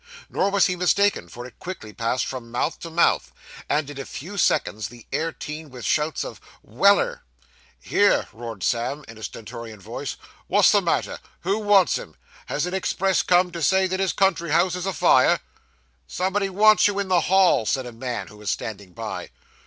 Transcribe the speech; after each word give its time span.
Nor 0.31 0.49
was 0.49 0.65
he 0.65 0.75
mistaken, 0.75 1.29
for 1.29 1.45
it 1.45 1.59
quickly 1.59 1.93
passed 1.93 2.25
from 2.25 2.49
mouth 2.49 2.79
to 2.79 2.89
mouth, 2.89 3.31
and 3.69 3.87
in 3.87 3.99
a 3.99 4.05
few 4.05 4.35
seconds 4.35 4.87
the 4.87 5.05
air 5.13 5.31
teemed 5.31 5.71
with 5.71 5.85
shouts 5.85 6.23
of 6.25 6.41
'Weller!' 6.63 7.21
Here!' 7.79 8.27
roared 8.33 8.63
Sam, 8.63 9.05
in 9.07 9.19
a 9.19 9.23
stentorian 9.23 9.79
voice. 9.79 10.17
'Wot's 10.47 10.71
the 10.71 10.81
matter? 10.81 11.19
Who 11.41 11.59
wants 11.59 11.99
him? 11.99 12.15
Has 12.47 12.65
an 12.65 12.73
express 12.73 13.21
come 13.21 13.51
to 13.51 13.61
say 13.61 13.85
that 13.85 13.99
his 13.99 14.11
country 14.11 14.49
house 14.49 14.73
is 14.75 14.87
afire?' 14.87 15.39
'Somebody 16.07 16.49
wants 16.49 16.87
you 16.87 16.97
in 16.97 17.07
the 17.07 17.21
hall,' 17.21 17.67
said 17.67 17.85
a 17.85 17.91
man 17.91 18.25
who 18.29 18.37
was 18.37 18.49
standing 18.49 18.93
by. 18.93 19.29